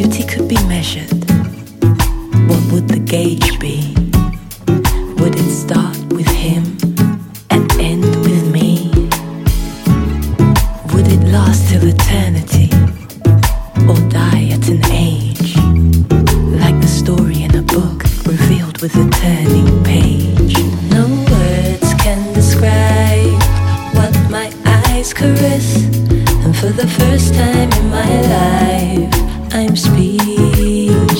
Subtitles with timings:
[0.00, 1.10] beauty could be measured,
[2.48, 3.92] what would the gauge be?
[5.18, 6.62] Would it start with him
[7.50, 8.92] and end with me?
[10.92, 12.68] Would it last till eternity
[13.90, 15.56] or die at an age?
[16.62, 20.54] Like the story in a book revealed with a turning page.
[20.96, 23.42] No words can describe
[23.96, 25.82] what my eyes caress,
[26.44, 29.17] and for the first time in my life.
[29.58, 31.18] I'm speechless.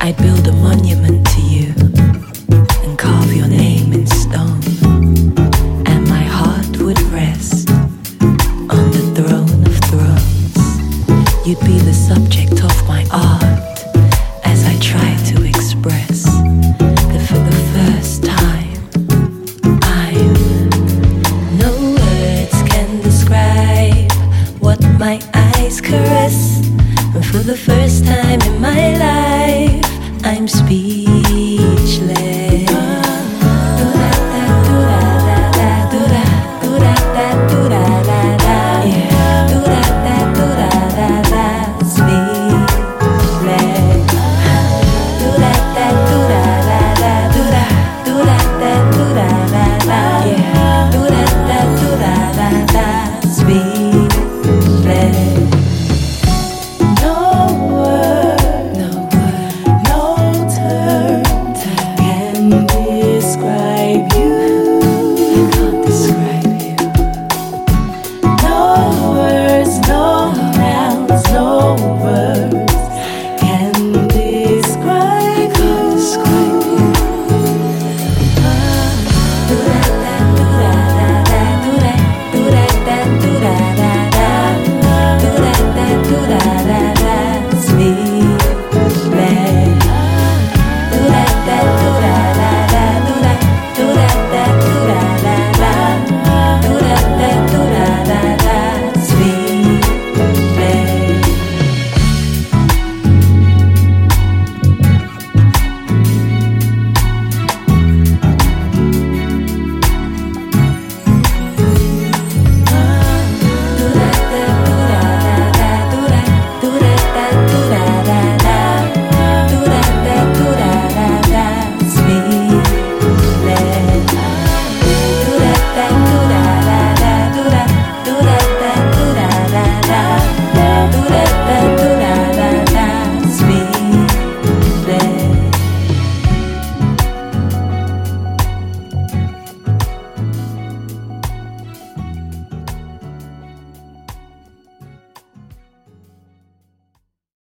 [0.00, 1.74] I build a monument to you
[2.82, 4.62] and carve your name in stone,
[5.86, 11.46] and my heart would rest on the throne of thrones.
[11.46, 12.45] You'd be the subject.
[24.98, 26.66] my eyes caress.
[27.14, 31.15] And for the first time in my life, I'm speaking.